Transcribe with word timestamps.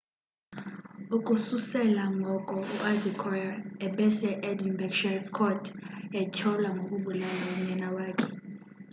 ukususela 1.17 2.03
ngoko 2.17 2.55
uadekoya 2.77 3.51
ebese-edinburgh 3.85 4.95
sheriff 4.99 5.27
court 5.37 5.63
etyholwa 6.21 6.69
ngokubulala 6.75 7.45
unyana 7.55 7.87
wakhe 7.97 8.29